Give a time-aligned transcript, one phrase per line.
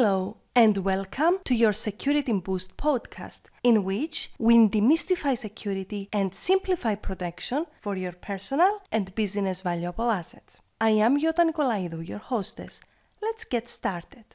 [0.00, 6.94] Hello, and welcome to your Security Boost podcast, in which we demystify security and simplify
[6.94, 10.60] protection for your personal and business valuable assets.
[10.80, 12.80] I am Yiota Nicolaidou, your hostess.
[13.20, 14.26] Let's get started.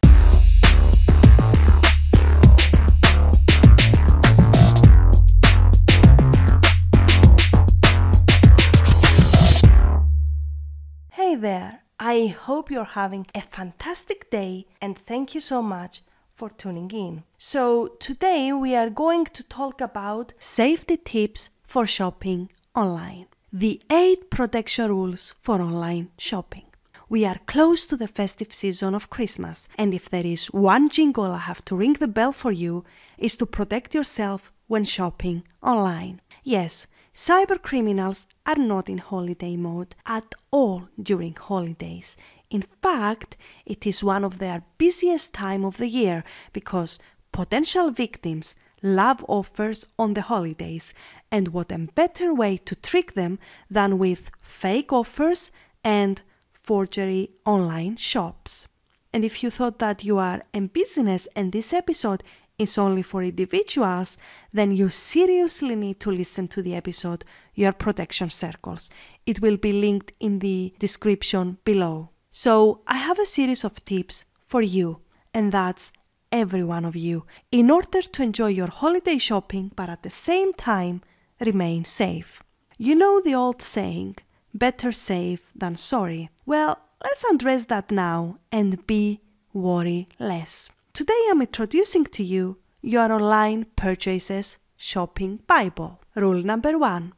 [12.13, 17.23] I hope you're having a fantastic day and thank you so much for tuning in.
[17.39, 23.25] So, today we are going to talk about safety tips for shopping online.
[23.51, 26.67] The 8 protection rules for online shopping.
[27.09, 31.31] We are close to the festive season of Christmas, and if there is one jingle
[31.31, 32.85] I have to ring the bell for you,
[33.17, 36.21] is to protect yourself when shopping online.
[36.43, 36.85] Yes,
[37.15, 42.17] cyber criminals are not in holiday mode at all during holidays.
[42.49, 46.99] In fact, it is one of their busiest time of the year because
[47.31, 50.93] potential victims love offers on the holidays
[51.31, 53.39] and what a better way to trick them
[53.69, 55.51] than with fake offers
[55.83, 58.67] and forgery online shops.
[59.13, 62.23] And if you thought that you are in business and this episode
[62.63, 64.17] is only for individuals,
[64.51, 68.89] then you seriously need to listen to the episode Your Protection Circles.
[69.25, 72.09] It will be linked in the description below.
[72.31, 75.01] So, I have a series of tips for you,
[75.33, 75.91] and that's
[76.31, 80.51] every one of you, in order to enjoy your holiday shopping but at the same
[80.53, 81.01] time
[81.39, 82.41] remain safe.
[82.77, 84.15] You know the old saying,
[84.53, 86.29] better safe than sorry.
[86.45, 89.21] Well, let's address that now and be
[89.53, 90.69] worry less.
[90.93, 95.99] Today I'm introducing to you your online purchases shopping Bible.
[96.13, 97.13] Rule number one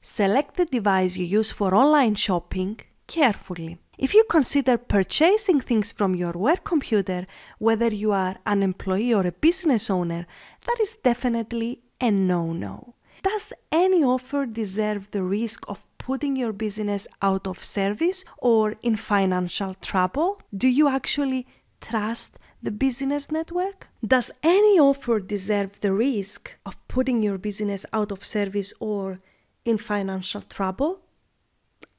[0.00, 3.78] select the device you use for online shopping carefully.
[3.96, 7.24] If you consider purchasing things from your work computer,
[7.60, 10.26] whether you are an employee or a business owner,
[10.66, 12.96] that is definitely a no no.
[13.22, 18.96] Does any offer deserve the risk of putting your business out of service or in
[18.96, 20.42] financial trouble?
[20.52, 21.46] Do you actually
[21.80, 23.88] trust the business network?
[24.06, 29.20] Does any offer deserve the risk of putting your business out of service or
[29.64, 31.00] in financial trouble?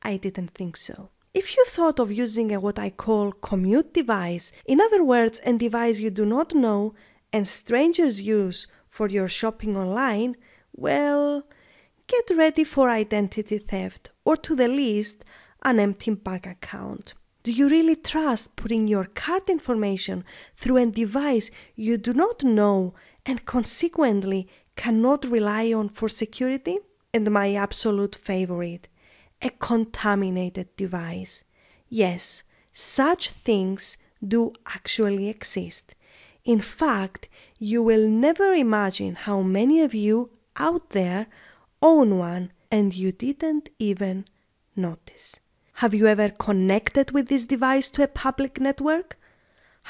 [0.02, 1.10] I didn't think so.
[1.34, 5.54] If you thought of using a what I call commute device, in other words, a
[5.54, 6.94] device you do not know
[7.32, 10.36] and strangers use for your shopping online,
[10.74, 11.44] well,
[12.08, 15.26] get ready for identity theft or to the least
[15.64, 17.14] an empty bank account.
[17.44, 20.24] Do you really trust putting your card information
[20.56, 22.94] through a device you do not know
[23.26, 26.80] and consequently cannot rely on for security?
[27.14, 28.88] And my absolute favorite,
[29.42, 31.44] a contaminated device.
[31.90, 35.94] Yes, such things do actually exist.
[36.46, 37.28] In fact,
[37.60, 41.28] you will never imagine how many of you out there
[41.82, 44.26] own one and you didn't even
[44.78, 45.40] notice.
[45.84, 49.18] Have you ever connected with this device to a public network?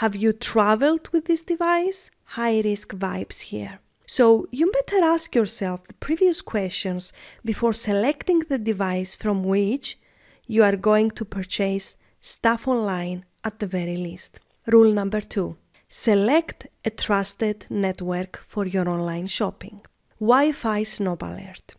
[0.01, 2.09] Have you traveled with this device?
[2.23, 3.77] High risk vibes here.
[4.07, 7.13] So you better ask yourself the previous questions
[7.45, 9.99] before selecting the device from which
[10.47, 14.39] you are going to purchase stuff online at the very least.
[14.65, 15.57] Rule number two
[15.89, 19.81] select a trusted network for your online shopping.
[20.19, 21.75] Wi Fi Snob Alert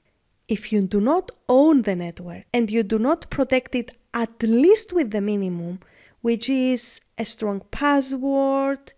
[0.47, 4.93] if you do not own the network and you do not protect it at least
[4.93, 5.81] with the minimum,
[6.23, 8.93] which is a strong password,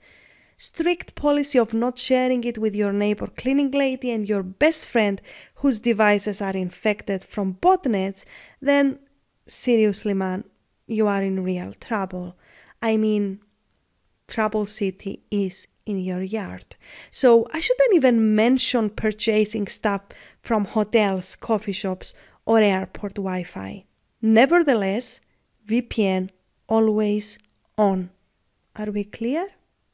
[0.58, 5.20] strict policy of not sharing it with your neighbor cleaning lady and your best friend
[5.56, 8.24] whose devices are infected from botnets,
[8.60, 8.98] then
[9.48, 10.44] seriously, man,
[10.86, 12.36] you are in real trouble.
[12.80, 13.40] I mean,
[14.28, 16.76] Trouble City is in your yard.
[17.10, 20.02] So I shouldn't even mention purchasing stuff
[20.42, 22.12] from hotels, coffee shops,
[22.44, 23.86] or airport Wi Fi.
[24.26, 25.20] Nevertheless,
[25.68, 26.30] VPN
[26.68, 27.38] always
[27.78, 28.10] on.
[28.74, 29.50] Are we clear?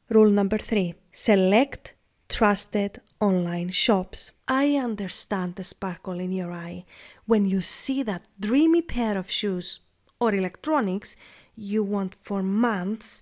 [0.09, 1.93] Rule number three select
[2.29, 4.31] trusted online shops.
[4.47, 6.83] I understand the sparkle in your eye
[7.27, 9.81] when you see that dreamy pair of shoes
[10.19, 11.15] or electronics
[11.55, 13.21] you want for months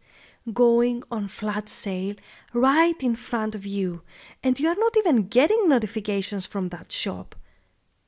[0.53, 2.15] going on flat sale
[2.53, 4.01] right in front of you,
[4.41, 7.35] and you are not even getting notifications from that shop.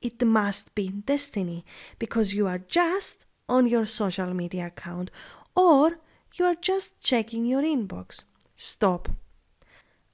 [0.03, 1.65] It must be destiny
[1.97, 5.09] because you are just on your social media account
[5.55, 5.97] or
[6.35, 8.25] you are just checking your inbox.
[8.57, 9.09] Stop.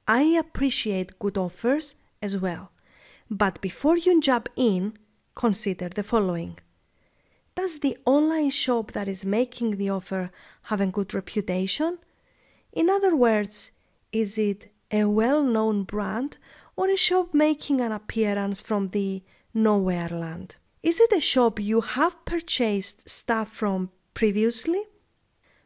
[0.08, 2.72] I appreciate good offers as well,
[3.30, 4.94] but before you jump in,
[5.36, 6.60] consider the following.
[7.56, 10.32] Does the online shop that is making the offer
[10.64, 11.98] have a good reputation?
[12.72, 13.72] In other words,
[14.12, 16.38] Is it a well known brand
[16.76, 19.24] or a shop making an appearance from the
[19.54, 20.58] nowhere land?
[20.82, 24.84] Is it a shop you have purchased stuff from previously?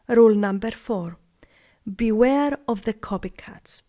[0.07, 1.17] Rule number four
[1.85, 3.81] Beware of the copycats.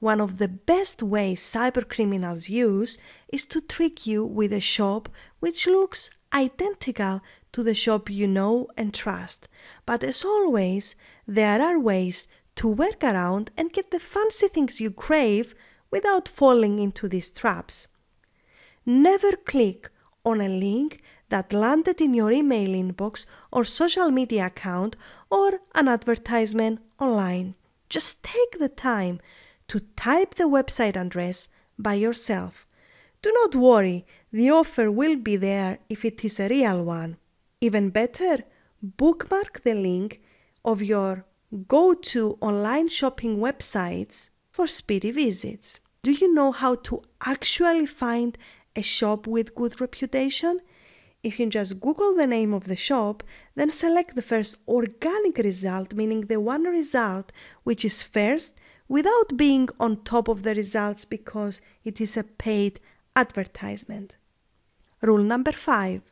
[0.00, 2.98] One of the best ways cybercriminals use
[3.28, 5.08] is to trick you with a shop
[5.40, 7.22] which looks identical
[7.52, 9.48] to the shop you know and trust.
[9.86, 10.94] But as always,
[11.26, 12.26] there are ways
[12.56, 15.54] to work around and get the fancy things you crave
[15.90, 17.86] without falling into these traps.
[18.86, 19.90] Never click
[20.24, 24.94] on a link that landed in your email inbox or social media account
[25.28, 27.56] or an advertisement online.
[27.88, 29.20] Just take the time
[29.66, 32.64] to type the website address by yourself.
[33.22, 37.16] Do not worry, the offer will be there if it is a real one.
[37.60, 38.44] Even better,
[38.80, 40.20] bookmark the link
[40.64, 41.24] of your
[41.66, 45.80] go to online shopping websites for speedy visits.
[46.02, 48.38] Do you know how to actually find
[48.76, 50.60] a shop with good reputation?
[51.22, 53.24] If you just Google the name of the shop,
[53.56, 57.32] then select the first organic result, meaning the one result
[57.64, 58.54] which is first
[58.88, 62.78] without being on top of the results because it is a paid
[63.16, 64.16] advertisement.
[65.02, 66.02] Rule number five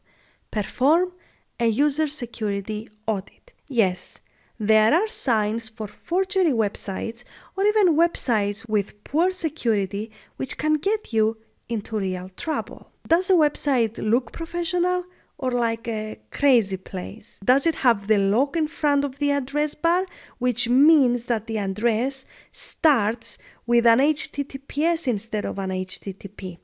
[0.51, 1.13] perform
[1.61, 3.53] a user security audit.
[3.69, 4.21] Yes,
[4.59, 7.25] there are signs for forgery websites
[7.57, 11.37] or even websites with poor security which can get you
[11.69, 12.91] into real trouble.
[13.07, 15.05] Does a website look professional
[15.37, 17.41] or like a crazy place?
[17.45, 20.07] Does it have the lock in front of the address bar,
[20.39, 26.59] which means that the address starts with an HTTPS instead of an HTTP?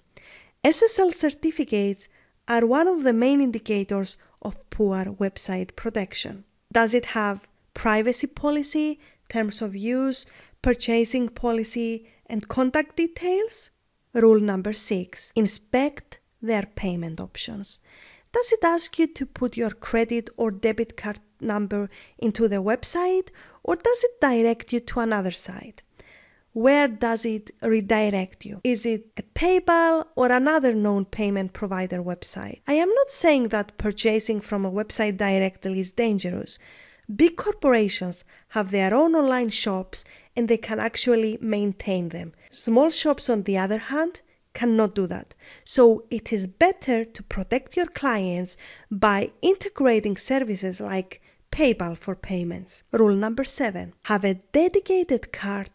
[0.65, 2.09] SSL certificates
[2.47, 6.45] are one of the main indicators of poor website protection.
[6.73, 10.27] Does it have privacy policy, terms of use,
[10.63, 13.71] purchasing policy, and contact details?
[14.13, 17.81] Rule number six inspect their payment options.
[18.33, 23.29] Does it ask you to put your credit or debit card number into the website
[23.63, 25.83] or does it direct you to another site?
[26.53, 28.61] Where does it redirect you?
[28.65, 32.61] Is it a PayPal or another known payment provider website?
[32.67, 36.59] I am not saying that purchasing from a website directly is dangerous.
[37.15, 40.05] Big corporations have their own online shops
[40.35, 42.33] and they can actually maintain them.
[42.51, 44.21] Small shops, on the other hand,
[44.53, 45.35] cannot do that.
[45.65, 48.57] So it is better to protect your clients
[48.91, 52.83] by integrating services like PayPal for payments.
[52.93, 55.71] Rule number seven have a dedicated card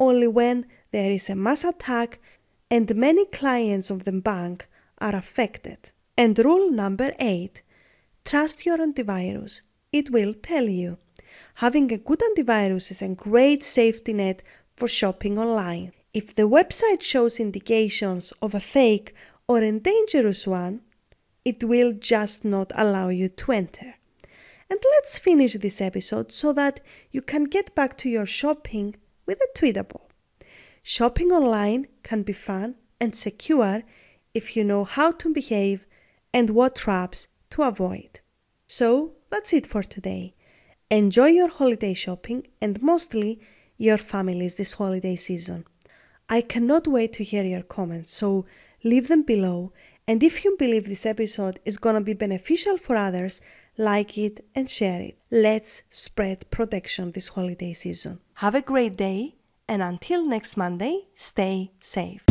[0.01, 2.19] only when there is a mass attack
[2.73, 4.67] and many clients of the bank
[4.99, 5.93] are affected.
[6.17, 7.63] And rule number 8
[8.25, 9.63] trust your antivirus.
[9.93, 10.99] It will tell you.
[11.57, 14.43] Having a good antivirus is a great safety net
[14.77, 15.93] for shopping online.
[16.13, 19.15] If the website shows indications of a fake
[19.47, 20.81] or a dangerous one,
[21.45, 23.95] it will just not allow you to enter.
[24.71, 26.81] And let's finish this episode so that
[27.11, 30.03] you can get back to your shopping with a tweetable.
[30.83, 33.83] Shopping online can be fun and secure
[34.35, 35.87] if you know how to behave
[36.35, 38.21] and what traps to avoid.
[38.71, 40.35] So that's it for today.
[40.91, 43.41] Enjoy your holiday shopping and mostly
[43.79, 45.65] your families this holiday season.
[46.29, 48.45] I cannot wait to hear your comments, so
[48.85, 49.73] leave them below.
[50.07, 53.41] And if you believe this episode is gonna be beneficial for others,
[53.79, 55.17] like it, and share it.
[55.31, 58.21] Let's spread protection this holiday season.
[58.35, 62.23] Have a great day, and until next Monday, stay safe.